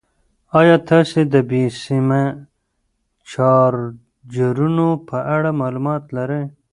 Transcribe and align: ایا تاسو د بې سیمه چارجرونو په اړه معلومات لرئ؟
ایا 0.59 0.77
تاسو 0.89 1.19
د 1.33 1.35
بې 1.49 1.63
سیمه 1.83 2.21
چارجرونو 3.31 4.87
په 5.07 5.17
اړه 5.35 5.49
معلومات 5.61 6.03
لرئ؟ 6.15 6.43